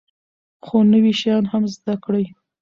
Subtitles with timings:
[0.65, 2.25] خو نوي شیان هم زده کړئ.